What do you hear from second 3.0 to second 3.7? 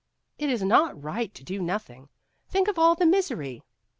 misery